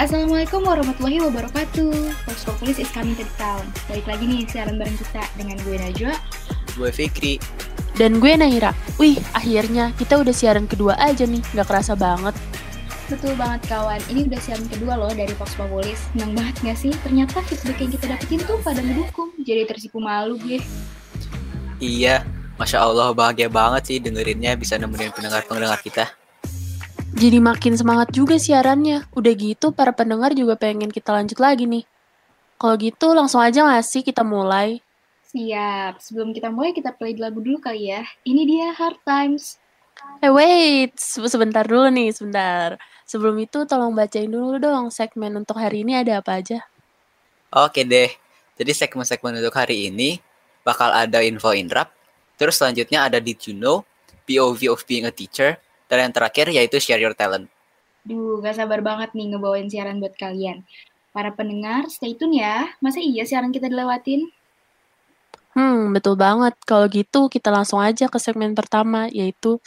[0.00, 1.92] Assalamualaikum warahmatullahi wabarakatuh.
[2.24, 3.60] Vox Populis is coming to the town.
[3.84, 6.16] Balik lagi nih siaran bareng kita dengan gue Najwa.
[6.72, 7.36] Gue Fikri.
[8.00, 8.72] Dan gue Naira.
[8.96, 11.44] Wih, akhirnya kita udah siaran kedua aja nih.
[11.52, 12.32] Gak kerasa banget.
[13.12, 16.00] Betul banget kawan, ini udah siaran kedua loh dari Vox Populis.
[16.16, 16.96] Senang banget gak sih?
[17.04, 19.36] Ternyata feedback yang kita dapetin tuh pada mendukung.
[19.44, 20.64] Jadi tersipu malu gue.
[21.76, 22.24] Iya,
[22.56, 26.08] Masya Allah bahagia banget sih dengerinnya bisa nemenin pendengar-pendengar kita.
[27.10, 29.08] Jadi makin semangat juga siarannya.
[29.14, 31.84] Udah gitu para pendengar juga pengen kita lanjut lagi nih.
[32.60, 34.84] Kalau gitu langsung aja gak sih kita mulai?
[35.30, 38.02] Siap, sebelum kita mulai kita play lagu dulu kali ya.
[38.26, 39.56] Ini dia Hard Times.
[40.20, 42.76] Eh wait, se- sebentar dulu nih, sebentar.
[43.06, 46.66] Sebelum itu tolong bacain dulu dong segmen untuk hari ini ada apa aja.
[47.50, 48.10] Oke deh,
[48.54, 50.22] jadi segmen-segmen untuk hari ini
[50.62, 51.90] bakal ada info inrap,
[52.38, 53.82] terus selanjutnya ada Did You Know,
[54.28, 55.58] POV of Being a Teacher,
[55.90, 57.50] dan yang terakhir yaitu Share Your Talent.
[58.06, 60.64] Duh, gak sabar banget nih ngebawain siaran buat kalian.
[61.12, 62.72] Para pendengar, stay tune ya.
[62.80, 64.30] Masa iya siaran kita dilewatin?
[65.52, 66.56] Hmm, betul banget.
[66.64, 69.60] Kalau gitu kita langsung aja ke segmen pertama, yaitu